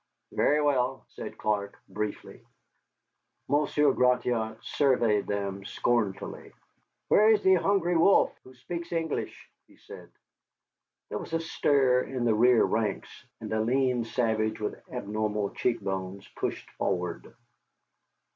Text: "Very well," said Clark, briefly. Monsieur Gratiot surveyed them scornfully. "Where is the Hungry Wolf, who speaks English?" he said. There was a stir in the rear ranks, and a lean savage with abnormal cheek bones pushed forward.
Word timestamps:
"Very 0.31 0.59
well," 0.63 1.05
said 1.09 1.37
Clark, 1.37 1.77
briefly. 1.87 2.43
Monsieur 3.47 3.93
Gratiot 3.93 4.57
surveyed 4.63 5.27
them 5.27 5.63
scornfully. 5.63 6.53
"Where 7.09 7.29
is 7.29 7.43
the 7.43 7.53
Hungry 7.53 7.95
Wolf, 7.95 8.33
who 8.43 8.55
speaks 8.55 8.91
English?" 8.91 9.47
he 9.67 9.77
said. 9.77 10.09
There 11.09 11.19
was 11.19 11.33
a 11.33 11.39
stir 11.39 12.01
in 12.01 12.25
the 12.25 12.33
rear 12.33 12.63
ranks, 12.63 13.27
and 13.41 13.53
a 13.53 13.61
lean 13.61 14.03
savage 14.03 14.59
with 14.59 14.81
abnormal 14.91 15.51
cheek 15.51 15.79
bones 15.81 16.27
pushed 16.29 16.67
forward. 16.79 17.35